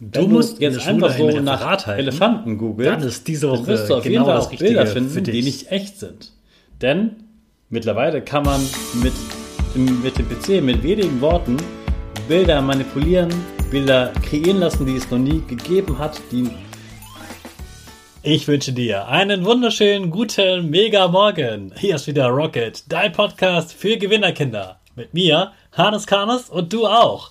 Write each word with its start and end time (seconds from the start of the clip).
du 0.00 0.28
musst 0.28 0.60
jetzt 0.60 0.86
einfach 0.86 1.16
so 1.16 1.40
nach 1.40 1.60
Referat 1.60 1.86
halten, 1.86 2.00
Elefanten 2.00 2.58
googeln. 2.58 2.90
dann 2.90 3.02
ist 3.02 3.26
diese 3.26 3.46
dann 3.46 3.58
Woche 3.58 3.66
wirst 3.68 3.90
du 3.90 3.94
auf 3.94 4.04
jeden 4.04 4.16
genau 4.16 4.26
Fall 4.26 4.36
das 4.36 4.46
auch 4.46 4.56
Bilder 4.56 4.86
für 4.86 4.92
finden, 5.00 5.24
die 5.24 5.42
nicht 5.42 5.70
echt 5.70 5.98
sind. 5.98 6.32
Denn 6.82 7.16
mittlerweile 7.70 8.20
kann 8.22 8.44
man 8.44 8.60
mit, 9.02 9.14
mit 10.02 10.18
dem 10.18 10.28
PC 10.28 10.62
mit 10.62 10.82
wenigen 10.82 11.20
Worten 11.20 11.56
Bilder 12.28 12.60
manipulieren, 12.60 13.32
Bilder 13.70 14.12
kreieren 14.22 14.58
lassen, 14.58 14.84
die 14.84 14.96
es 14.96 15.10
noch 15.10 15.18
nie 15.18 15.42
gegeben 15.46 15.98
hat, 15.98 16.20
die 16.32 16.50
Ich 18.22 18.48
wünsche 18.48 18.72
dir 18.72 19.06
einen 19.06 19.44
wunderschönen, 19.44 20.10
guten, 20.10 20.68
mega 20.68 21.06
Morgen. 21.06 21.72
Hier 21.76 21.94
ist 21.94 22.08
wieder 22.08 22.26
Rocket, 22.26 22.84
dein 22.88 23.12
Podcast 23.12 23.72
für 23.72 23.96
Gewinnerkinder. 23.96 24.80
Mit 24.96 25.14
mir, 25.14 25.52
Hannes 25.72 26.06
Karnes 26.06 26.50
und 26.50 26.72
du 26.72 26.86
auch. 26.86 27.30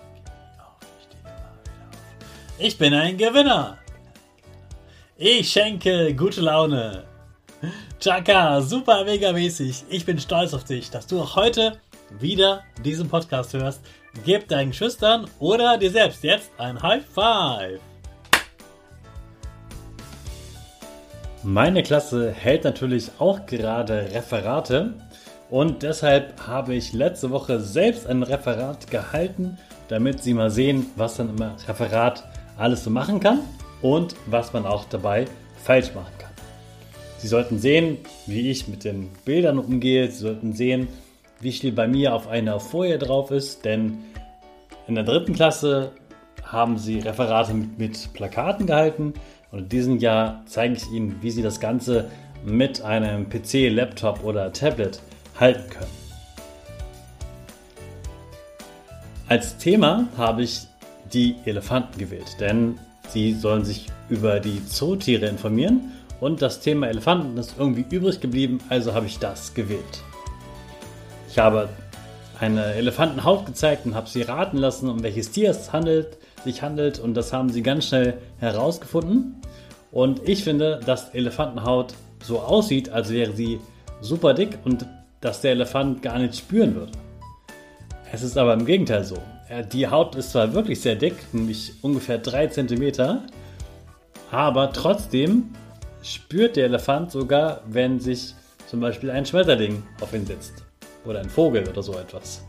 Ich 2.63 2.77
bin 2.77 2.93
ein 2.93 3.17
Gewinner. 3.17 3.79
Ich 5.17 5.51
schenke 5.51 6.13
gute 6.13 6.41
Laune. 6.41 7.05
Chaka, 7.99 8.61
super 8.61 9.03
mega 9.03 9.31
mäßig. 9.31 9.85
Ich 9.89 10.05
bin 10.05 10.19
stolz 10.19 10.53
auf 10.53 10.63
dich, 10.63 10.91
dass 10.91 11.07
du 11.07 11.19
auch 11.19 11.35
heute 11.35 11.79
wieder 12.19 12.61
diesen 12.85 13.09
Podcast 13.09 13.55
hörst. 13.55 13.81
Gib 14.25 14.47
deinen 14.47 14.73
Schüchtern 14.73 15.27
oder 15.39 15.79
dir 15.79 15.89
selbst 15.89 16.23
jetzt 16.23 16.51
ein 16.59 16.79
High 16.79 17.03
Five. 17.03 17.79
Meine 21.41 21.81
Klasse 21.81 22.31
hält 22.31 22.63
natürlich 22.63 23.09
auch 23.17 23.47
gerade 23.47 24.11
Referate 24.13 24.93
und 25.49 25.81
deshalb 25.81 26.45
habe 26.45 26.75
ich 26.75 26.93
letzte 26.93 27.31
Woche 27.31 27.59
selbst 27.59 28.05
ein 28.05 28.21
Referat 28.21 28.91
gehalten, 28.91 29.57
damit 29.87 30.21
Sie 30.21 30.35
mal 30.35 30.51
sehen, 30.51 30.85
was 30.95 31.17
dann 31.17 31.29
im 31.29 31.41
Referat 31.67 32.23
alles 32.57 32.83
so 32.83 32.89
machen 32.89 33.19
kann 33.19 33.39
und 33.81 34.15
was 34.27 34.53
man 34.53 34.65
auch 34.65 34.85
dabei 34.85 35.25
falsch 35.63 35.93
machen 35.93 36.13
kann. 36.17 36.31
Sie 37.17 37.27
sollten 37.27 37.59
sehen, 37.59 37.97
wie 38.25 38.49
ich 38.49 38.67
mit 38.67 38.83
den 38.83 39.09
Bildern 39.25 39.59
umgehe. 39.59 40.09
Sie 40.09 40.17
sollten 40.17 40.53
sehen, 40.53 40.87
wie 41.39 41.51
viel 41.51 41.71
bei 41.71 41.87
mir 41.87 42.15
auf 42.15 42.27
einer 42.27 42.59
Folie 42.59 42.97
drauf 42.97 43.31
ist, 43.31 43.63
denn 43.63 43.99
in 44.87 44.95
der 44.95 45.03
dritten 45.03 45.33
Klasse 45.33 45.91
haben 46.43 46.77
sie 46.77 46.99
Referate 46.99 47.53
mit, 47.53 47.77
mit 47.77 48.13
Plakaten 48.13 48.65
gehalten 48.65 49.13
und 49.51 49.59
in 49.59 49.69
diesem 49.69 49.99
Jahr 49.99 50.41
zeige 50.45 50.75
ich 50.75 50.89
Ihnen, 50.91 51.17
wie 51.21 51.31
Sie 51.31 51.41
das 51.41 51.59
Ganze 51.59 52.09
mit 52.45 52.81
einem 52.81 53.29
PC, 53.29 53.69
Laptop 53.69 54.23
oder 54.23 54.51
Tablet 54.51 54.99
halten 55.39 55.69
können. 55.69 56.01
Als 59.27 59.57
Thema 59.57 60.07
habe 60.17 60.43
ich 60.43 60.67
die 61.13 61.35
Elefanten 61.45 61.97
gewählt, 61.97 62.37
denn 62.39 62.79
sie 63.09 63.33
sollen 63.33 63.65
sich 63.65 63.87
über 64.09 64.39
die 64.39 64.65
Zootiere 64.65 65.27
informieren 65.27 65.91
und 66.19 66.41
das 66.41 66.59
Thema 66.59 66.87
Elefanten 66.87 67.37
ist 67.37 67.55
irgendwie 67.57 67.85
übrig 67.89 68.19
geblieben, 68.19 68.59
also 68.69 68.93
habe 68.93 69.07
ich 69.07 69.19
das 69.19 69.53
gewählt. 69.53 70.03
Ich 71.29 71.39
habe 71.39 71.69
eine 72.39 72.73
Elefantenhaut 72.73 73.45
gezeigt 73.45 73.85
und 73.85 73.95
habe 73.95 74.09
sie 74.09 74.23
raten 74.23 74.57
lassen, 74.57 74.89
um 74.89 75.03
welches 75.03 75.31
Tier 75.31 75.51
es 75.51 75.71
handelt, 75.71 76.17
sich 76.43 76.61
handelt 76.61 76.99
und 76.99 77.13
das 77.13 77.33
haben 77.33 77.49
sie 77.49 77.61
ganz 77.61 77.87
schnell 77.87 78.17
herausgefunden. 78.39 79.35
Und 79.91 80.27
ich 80.27 80.43
finde, 80.43 80.79
dass 80.85 81.09
Elefantenhaut 81.13 81.93
so 82.23 82.39
aussieht, 82.39 82.89
als 82.89 83.11
wäre 83.11 83.33
sie 83.33 83.59
super 83.99 84.33
dick 84.33 84.57
und 84.63 84.85
dass 85.21 85.41
der 85.41 85.51
Elefant 85.51 86.01
gar 86.01 86.17
nicht 86.17 86.35
spüren 86.35 86.75
würde. 86.75 86.91
Es 88.11 88.23
ist 88.23 88.37
aber 88.37 88.53
im 88.53 88.65
Gegenteil 88.65 89.03
so. 89.03 89.17
Die 89.73 89.87
Haut 89.87 90.15
ist 90.15 90.31
zwar 90.31 90.53
wirklich 90.53 90.79
sehr 90.79 90.95
dick, 90.95 91.15
nämlich 91.33 91.73
ungefähr 91.81 92.17
3 92.17 92.47
cm, 92.47 93.19
aber 94.31 94.71
trotzdem 94.71 95.49
spürt 96.01 96.55
der 96.55 96.65
Elefant 96.65 97.11
sogar, 97.11 97.61
wenn 97.67 97.99
sich 97.99 98.33
zum 98.67 98.79
Beispiel 98.79 99.11
ein 99.11 99.25
Schmetterling 99.25 99.83
auf 99.99 100.13
ihn 100.13 100.25
setzt. 100.25 100.63
Oder 101.03 101.19
ein 101.19 101.29
Vogel 101.29 101.67
oder 101.67 101.83
so 101.83 101.93
etwas. 101.93 102.45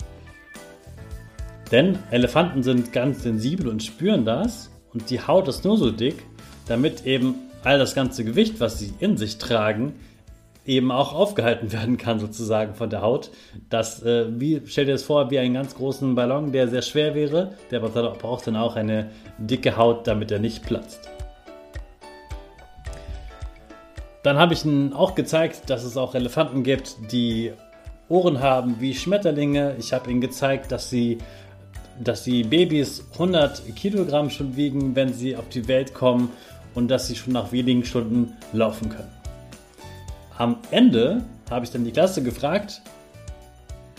Denn 1.72 1.98
Elefanten 2.12 2.62
sind 2.62 2.92
ganz 2.92 3.24
sensibel 3.24 3.66
und 3.66 3.82
spüren 3.82 4.24
das 4.24 4.70
und 4.92 5.10
die 5.10 5.20
Haut 5.20 5.48
ist 5.48 5.64
nur 5.64 5.76
so 5.76 5.90
dick, 5.90 6.22
damit 6.68 7.04
eben 7.04 7.34
all 7.64 7.78
das 7.78 7.96
ganze 7.96 8.24
Gewicht, 8.24 8.60
was 8.60 8.78
sie 8.78 8.92
in 9.00 9.16
sich 9.16 9.38
tragen, 9.38 9.94
eben 10.64 10.92
auch 10.92 11.12
aufgehalten 11.12 11.72
werden 11.72 11.96
kann 11.96 12.20
sozusagen 12.20 12.74
von 12.74 12.90
der 12.90 13.02
Haut. 13.02 13.30
Das, 13.70 14.02
äh, 14.02 14.26
wie, 14.40 14.62
stell 14.66 14.86
dir 14.86 14.92
das 14.92 15.02
vor, 15.02 15.30
wie 15.30 15.38
einen 15.38 15.54
ganz 15.54 15.74
großen 15.74 16.14
Ballon, 16.14 16.52
der 16.52 16.68
sehr 16.68 16.82
schwer 16.82 17.14
wäre, 17.14 17.54
der 17.70 17.80
braucht 17.80 18.46
dann 18.46 18.56
auch 18.56 18.76
eine 18.76 19.10
dicke 19.38 19.76
Haut, 19.76 20.06
damit 20.06 20.30
er 20.30 20.38
nicht 20.38 20.64
platzt. 20.64 21.08
Dann 24.22 24.38
habe 24.38 24.54
ich 24.54 24.64
Ihnen 24.64 24.92
auch 24.92 25.16
gezeigt, 25.16 25.68
dass 25.68 25.82
es 25.82 25.96
auch 25.96 26.14
Elefanten 26.14 26.62
gibt, 26.62 26.96
die 27.10 27.52
Ohren 28.08 28.40
haben 28.40 28.76
wie 28.78 28.94
Schmetterlinge. 28.94 29.74
Ich 29.78 29.92
habe 29.92 30.10
Ihnen 30.10 30.20
gezeigt, 30.20 30.70
dass 30.70 30.88
sie, 30.88 31.18
dass 31.98 32.22
die 32.22 32.44
Babys 32.44 33.04
100 33.14 33.74
Kilogramm 33.74 34.30
schon 34.30 34.54
wiegen, 34.54 34.94
wenn 34.94 35.12
sie 35.12 35.36
auf 35.36 35.48
die 35.48 35.66
Welt 35.66 35.92
kommen 35.92 36.30
und 36.74 36.88
dass 36.88 37.08
sie 37.08 37.16
schon 37.16 37.32
nach 37.32 37.50
wenigen 37.50 37.84
Stunden 37.84 38.36
laufen 38.52 38.90
können. 38.90 39.21
Am 40.38 40.56
Ende 40.70 41.24
habe 41.50 41.64
ich 41.64 41.70
dann 41.70 41.84
die 41.84 41.92
Klasse 41.92 42.22
gefragt, 42.22 42.80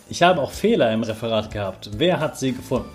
ich 0.09 0.23
habe 0.23 0.41
auch 0.41 0.51
Fehler 0.51 0.91
im 0.91 1.03
Referat 1.03 1.51
gehabt. 1.51 1.91
Wer 1.97 2.19
hat 2.19 2.37
sie 2.37 2.53
gefunden? 2.53 2.89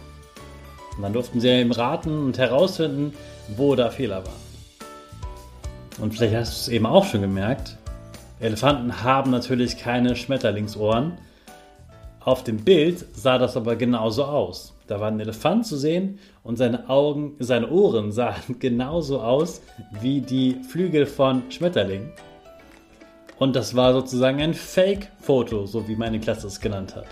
Und 0.97 1.03
dann 1.03 1.13
durften 1.13 1.41
sie 1.41 1.49
eben 1.49 1.73
raten 1.73 2.27
und 2.27 2.39
herausfinden, 2.39 3.15
wo 3.57 3.75
da 3.77 3.91
Fehler 3.91 4.25
waren. 4.25 4.49
Und 6.01 6.15
vielleicht 6.15 6.35
hast 6.35 6.53
du 6.53 6.61
es 6.61 6.69
eben 6.69 6.87
auch 6.87 7.05
schon 7.05 7.23
gemerkt, 7.23 7.77
Elefanten 8.41 9.03
haben 9.03 9.31
natürlich 9.31 9.79
keine 9.79 10.15
Schmetterlingsohren. 10.15 11.13
Auf 12.21 12.45
dem 12.45 12.59
Bild 12.59 13.05
sah 13.13 13.39
das 13.39 13.57
aber 13.57 13.75
genauso 13.75 14.25
aus. 14.25 14.75
Da 14.87 15.01
war 15.01 15.09
ein 15.09 15.19
Elefant 15.19 15.67
zu 15.67 15.77
sehen 15.77 16.19
und 16.45 16.57
seine 16.57 16.89
Augen, 16.89 17.35
seine 17.41 17.69
Ohren 17.69 18.13
sahen 18.13 18.59
genauso 18.59 19.21
aus 19.21 19.61
wie 20.01 20.21
die 20.21 20.57
Flügel 20.69 21.07
von 21.07 21.43
Schmetterlingen. 21.51 22.13
Und 23.39 23.55
das 23.55 23.77
war 23.77 23.93
sozusagen 23.93 24.41
ein 24.41 24.55
Fake-Foto, 24.55 25.67
so 25.67 25.87
wie 25.89 25.97
meine 25.97 26.19
Klasse 26.19 26.49
es 26.49 26.61
genannt 26.61 26.97
hat. 26.97 27.07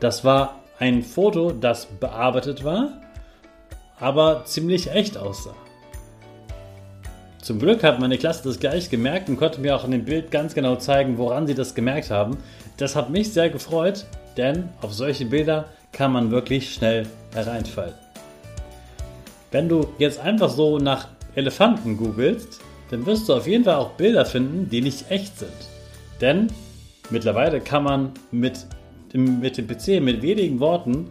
Das 0.00 0.24
war 0.24 0.60
ein 0.78 1.02
Foto, 1.02 1.52
das 1.52 1.86
bearbeitet 1.86 2.64
war, 2.64 3.00
aber 3.98 4.44
ziemlich 4.44 4.90
echt 4.90 5.16
aussah. 5.16 5.54
Zum 7.40 7.58
Glück 7.58 7.82
hat 7.82 7.98
meine 7.98 8.18
Klasse 8.18 8.44
das 8.44 8.60
gleich 8.60 8.90
gemerkt 8.90 9.28
und 9.28 9.36
konnte 9.36 9.60
mir 9.60 9.74
auch 9.74 9.84
in 9.84 9.90
dem 9.90 10.04
Bild 10.04 10.30
ganz 10.30 10.54
genau 10.54 10.76
zeigen, 10.76 11.18
woran 11.18 11.46
sie 11.46 11.54
das 11.54 11.74
gemerkt 11.74 12.10
haben. 12.10 12.36
Das 12.76 12.94
hat 12.94 13.10
mich 13.10 13.32
sehr 13.32 13.50
gefreut, 13.50 14.06
denn 14.36 14.68
auf 14.80 14.92
solche 14.92 15.24
Bilder 15.24 15.66
kann 15.92 16.12
man 16.12 16.30
wirklich 16.30 16.72
schnell 16.72 17.06
hereinfallen. 17.34 17.94
Wenn 19.50 19.68
du 19.68 19.88
jetzt 19.98 20.20
einfach 20.20 20.50
so 20.50 20.78
nach 20.78 21.08
Elefanten 21.34 21.96
googelst, 21.96 22.60
dann 22.92 23.06
wirst 23.06 23.26
du 23.26 23.32
auf 23.32 23.46
jeden 23.46 23.64
Fall 23.64 23.76
auch 23.76 23.92
Bilder 23.92 24.26
finden, 24.26 24.68
die 24.68 24.82
nicht 24.82 25.10
echt 25.10 25.38
sind. 25.38 25.50
Denn 26.20 26.48
mittlerweile 27.08 27.58
kann 27.62 27.84
man 27.84 28.12
mit 28.30 28.66
dem, 29.14 29.40
mit 29.40 29.56
dem 29.56 29.66
PC 29.66 30.02
mit 30.02 30.20
wenigen 30.20 30.60
Worten 30.60 31.10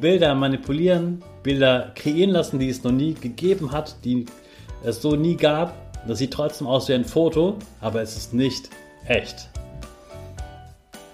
Bilder 0.00 0.36
manipulieren, 0.36 1.24
Bilder 1.42 1.90
kreieren 1.96 2.30
lassen, 2.30 2.60
die 2.60 2.68
es 2.68 2.84
noch 2.84 2.92
nie 2.92 3.14
gegeben 3.14 3.72
hat, 3.72 3.96
die 4.04 4.26
es 4.84 5.02
so 5.02 5.16
nie 5.16 5.36
gab. 5.36 5.74
Das 6.06 6.18
sieht 6.18 6.32
trotzdem 6.32 6.68
aus 6.68 6.88
wie 6.88 6.94
ein 6.94 7.04
Foto, 7.04 7.56
aber 7.80 8.02
es 8.02 8.16
ist 8.16 8.32
nicht 8.32 8.70
echt. 9.08 9.48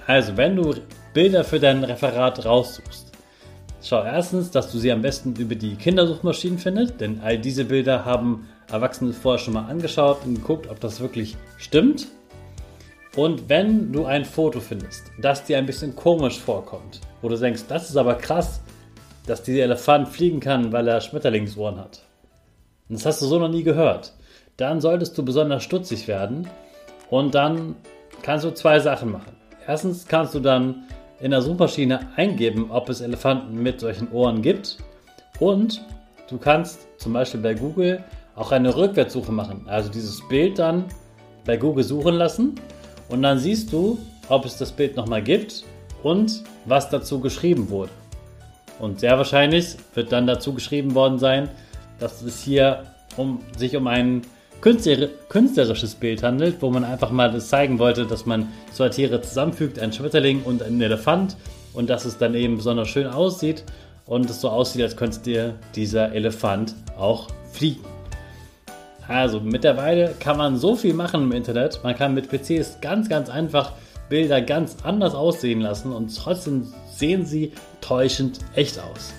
Also, 0.06 0.36
wenn 0.36 0.56
du 0.56 0.74
Bilder 1.14 1.42
für 1.42 1.58
dein 1.58 1.84
Referat 1.84 2.44
raussuchst, 2.44 3.11
schau 3.88 4.04
erstens, 4.04 4.50
dass 4.50 4.70
du 4.70 4.78
sie 4.78 4.92
am 4.92 5.02
besten 5.02 5.34
über 5.36 5.54
die 5.54 5.76
Kindersuchmaschinen 5.76 6.58
findest, 6.58 7.00
denn 7.00 7.20
all 7.20 7.38
diese 7.38 7.64
Bilder 7.64 8.04
haben 8.04 8.48
Erwachsene 8.70 9.12
vorher 9.12 9.38
schon 9.38 9.54
mal 9.54 9.68
angeschaut 9.68 10.24
und 10.24 10.36
geguckt, 10.36 10.68
ob 10.68 10.80
das 10.80 11.00
wirklich 11.00 11.36
stimmt. 11.58 12.08
Und 13.16 13.48
wenn 13.48 13.92
du 13.92 14.06
ein 14.06 14.24
Foto 14.24 14.60
findest, 14.60 15.10
das 15.20 15.44
dir 15.44 15.58
ein 15.58 15.66
bisschen 15.66 15.94
komisch 15.94 16.38
vorkommt, 16.38 17.00
wo 17.20 17.28
du 17.28 17.36
denkst, 17.36 17.64
das 17.68 17.90
ist 17.90 17.96
aber 17.96 18.14
krass, 18.14 18.62
dass 19.26 19.42
dieser 19.42 19.64
Elefant 19.64 20.08
fliegen 20.08 20.40
kann, 20.40 20.72
weil 20.72 20.88
er 20.88 21.00
Schmetterlingsohren 21.00 21.78
hat. 21.78 22.02
Und 22.88 22.98
das 22.98 23.06
hast 23.06 23.22
du 23.22 23.26
so 23.26 23.38
noch 23.38 23.50
nie 23.50 23.62
gehört. 23.62 24.12
Dann 24.56 24.80
solltest 24.80 25.16
du 25.18 25.24
besonders 25.24 25.62
stutzig 25.62 26.08
werden 26.08 26.48
und 27.10 27.34
dann 27.34 27.76
kannst 28.22 28.44
du 28.44 28.50
zwei 28.52 28.80
Sachen 28.80 29.12
machen. 29.12 29.32
Erstens 29.66 30.06
kannst 30.06 30.34
du 30.34 30.40
dann 30.40 30.84
in 31.22 31.30
der 31.30 31.40
Suchmaschine 31.40 32.00
eingeben, 32.16 32.66
ob 32.70 32.88
es 32.88 33.00
Elefanten 33.00 33.62
mit 33.62 33.80
solchen 33.80 34.10
Ohren 34.10 34.42
gibt. 34.42 34.78
Und 35.38 35.80
du 36.28 36.36
kannst 36.36 36.80
zum 36.98 37.12
Beispiel 37.12 37.40
bei 37.40 37.54
Google 37.54 38.02
auch 38.34 38.50
eine 38.50 38.74
Rückwärtssuche 38.76 39.30
machen. 39.30 39.64
Also 39.66 39.88
dieses 39.88 40.20
Bild 40.28 40.58
dann 40.58 40.84
bei 41.44 41.56
Google 41.56 41.84
suchen 41.84 42.16
lassen 42.16 42.56
und 43.08 43.22
dann 43.22 43.38
siehst 43.38 43.72
du, 43.72 43.98
ob 44.28 44.44
es 44.44 44.58
das 44.58 44.72
Bild 44.72 44.96
nochmal 44.96 45.22
gibt 45.22 45.64
und 46.02 46.42
was 46.64 46.90
dazu 46.90 47.20
geschrieben 47.20 47.70
wurde. 47.70 47.90
Und 48.80 48.98
sehr 48.98 49.16
wahrscheinlich 49.16 49.76
wird 49.94 50.10
dann 50.10 50.26
dazu 50.26 50.52
geschrieben 50.52 50.94
worden 50.94 51.20
sein, 51.20 51.48
dass 52.00 52.20
es 52.22 52.42
hier 52.42 52.82
um, 53.16 53.40
sich 53.56 53.76
um 53.76 53.86
ein 54.64 55.08
künstlerisches 55.28 55.94
Bild 55.96 56.22
handelt, 56.22 56.62
wo 56.62 56.70
man 56.70 56.84
einfach 56.84 57.10
mal 57.10 57.32
das 57.32 57.48
zeigen 57.48 57.78
wollte, 57.78 58.06
dass 58.06 58.26
man 58.26 58.48
zwei 58.72 58.88
Tiere 58.88 59.20
zusammenfügt, 59.20 59.78
ein 59.78 59.92
Schmetterling 59.92 60.42
und 60.42 60.62
ein 60.62 60.80
Elefant 60.80 61.36
und 61.72 61.90
dass 61.90 62.04
es 62.04 62.18
dann 62.18 62.34
eben 62.34 62.56
besonders 62.56 62.88
schön 62.88 63.06
aussieht 63.06 63.64
und 64.06 64.30
es 64.30 64.40
so 64.40 64.48
aussieht, 64.50 64.82
als 64.82 64.96
könnte 64.96 65.20
dir 65.20 65.54
dieser 65.74 66.12
Elefant 66.12 66.74
auch 66.96 67.28
fliegen. 67.52 67.84
Also 69.08 69.40
mittlerweile 69.40 70.14
kann 70.20 70.38
man 70.38 70.56
so 70.56 70.76
viel 70.76 70.94
machen 70.94 71.22
im 71.24 71.32
Internet. 71.32 71.80
Man 71.82 71.96
kann 71.96 72.14
mit 72.14 72.28
PCs 72.30 72.80
ganz, 72.80 73.08
ganz 73.08 73.28
einfach 73.28 73.72
Bilder 74.08 74.40
ganz 74.40 74.76
anders 74.84 75.14
aussehen 75.14 75.60
lassen 75.60 75.92
und 75.92 76.16
trotzdem 76.16 76.72
sehen 76.86 77.26
sie 77.26 77.52
täuschend 77.80 78.38
echt 78.54 78.78
aus. 78.78 79.12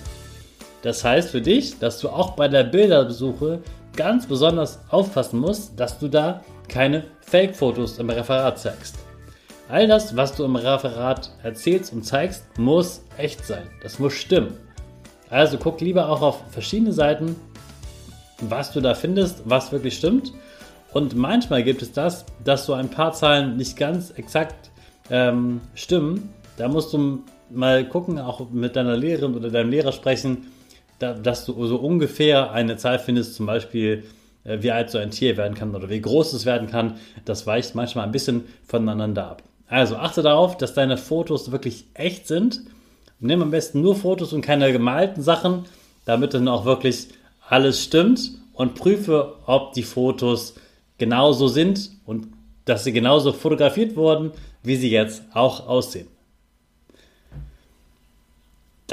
Das 0.82 1.04
heißt 1.04 1.30
für 1.30 1.40
dich, 1.40 1.78
dass 1.78 1.98
du 1.98 2.08
auch 2.08 2.30
bei 2.32 2.48
der 2.48 2.64
Bilderbesuche 2.64 3.60
ganz 3.96 4.26
besonders 4.26 4.80
aufpassen 4.90 5.40
musst, 5.40 5.78
dass 5.78 5.98
du 5.98 6.08
da 6.08 6.42
keine 6.68 7.04
Fake-Fotos 7.20 7.98
im 7.98 8.10
Referat 8.10 8.58
zeigst. 8.58 8.96
All 9.68 9.86
das, 9.86 10.16
was 10.16 10.34
du 10.34 10.44
im 10.44 10.56
Referat 10.56 11.30
erzählst 11.42 11.92
und 11.92 12.04
zeigst, 12.04 12.44
muss 12.58 13.02
echt 13.16 13.44
sein. 13.46 13.66
Das 13.82 13.98
muss 13.98 14.12
stimmen. 14.12 14.56
Also 15.30 15.56
guck 15.56 15.80
lieber 15.80 16.08
auch 16.10 16.22
auf 16.22 16.42
verschiedene 16.50 16.92
Seiten, 16.92 17.36
was 18.40 18.72
du 18.72 18.80
da 18.80 18.94
findest, 18.94 19.42
was 19.44 19.72
wirklich 19.72 19.96
stimmt. 19.96 20.32
Und 20.92 21.16
manchmal 21.16 21.64
gibt 21.64 21.82
es 21.82 21.92
das, 21.92 22.24
dass 22.44 22.66
so 22.66 22.74
ein 22.74 22.88
paar 22.88 23.12
Zahlen 23.12 23.56
nicht 23.56 23.76
ganz 23.76 24.10
exakt 24.10 24.70
ähm, 25.10 25.60
stimmen. 25.74 26.32
Da 26.56 26.68
musst 26.68 26.92
du 26.92 27.24
mal 27.50 27.88
gucken, 27.88 28.18
auch 28.18 28.48
mit 28.50 28.76
deiner 28.76 28.96
Lehrerin 28.96 29.34
oder 29.34 29.50
deinem 29.50 29.70
Lehrer 29.70 29.92
sprechen, 29.92 30.52
dass 30.98 31.44
du 31.46 31.66
so 31.66 31.76
ungefähr 31.76 32.52
eine 32.52 32.76
Zahl 32.76 32.98
findest, 32.98 33.34
zum 33.34 33.46
Beispiel 33.46 34.04
äh, 34.44 34.58
wie 34.60 34.70
alt 34.70 34.90
so 34.90 34.98
ein 34.98 35.10
Tier 35.10 35.36
werden 35.36 35.54
kann 35.54 35.74
oder 35.74 35.90
wie 35.90 36.00
groß 36.00 36.32
es 36.32 36.46
werden 36.46 36.68
kann. 36.68 36.94
Das 37.24 37.46
weicht 37.46 37.74
manchmal 37.74 38.04
ein 38.04 38.12
bisschen 38.12 38.44
voneinander 38.66 39.26
ab. 39.26 39.42
Also 39.66 39.96
achte 39.96 40.22
darauf, 40.22 40.56
dass 40.56 40.74
deine 40.74 40.96
Fotos 40.96 41.50
wirklich 41.50 41.86
echt 41.94 42.28
sind. 42.28 42.60
Nimm 43.18 43.42
am 43.42 43.50
besten 43.50 43.80
nur 43.80 43.96
Fotos 43.96 44.32
und 44.32 44.42
keine 44.42 44.72
gemalten 44.72 45.22
Sachen, 45.22 45.64
damit 46.04 46.34
dann 46.34 46.48
auch 46.48 46.64
wirklich 46.64 47.08
alles 47.48 47.82
stimmt 47.82 48.32
und 48.52 48.74
prüfe, 48.74 49.34
ob 49.46 49.72
die 49.72 49.82
Fotos 49.82 50.54
genauso 50.98 51.48
sind 51.48 51.90
und 52.04 52.28
dass 52.66 52.84
sie 52.84 52.92
genauso 52.92 53.32
fotografiert 53.32 53.96
wurden, 53.96 54.32
wie 54.62 54.76
sie 54.76 54.90
jetzt 54.90 55.22
auch 55.32 55.66
aussehen. 55.66 56.08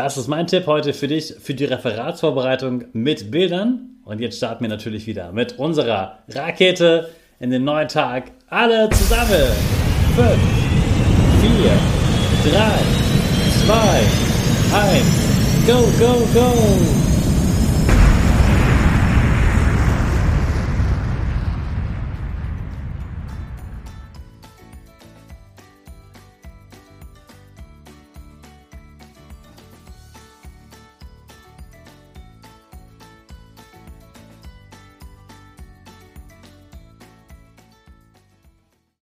Das 0.03 0.17
ist 0.17 0.27
mein 0.27 0.47
Tipp 0.47 0.65
heute 0.65 0.93
für 0.93 1.07
dich, 1.07 1.35
für 1.39 1.53
die 1.53 1.65
Referatsvorbereitung 1.65 2.85
mit 2.91 3.29
Bildern. 3.29 3.99
Und 4.03 4.19
jetzt 4.19 4.37
starten 4.37 4.63
wir 4.63 4.69
natürlich 4.69 5.05
wieder 5.05 5.31
mit 5.31 5.59
unserer 5.59 6.17
Rakete 6.27 7.11
in 7.39 7.51
den 7.51 7.63
neuen 7.63 7.87
Tag. 7.87 8.31
Alle 8.49 8.89
zusammen. 8.89 9.29
5, 10.15 10.27
4, 12.41 12.51
3, 12.51 12.61
2, 13.67 13.75
1. 14.89 15.67
Go, 15.67 15.77
go, 16.03 16.27
go! 16.33 17.10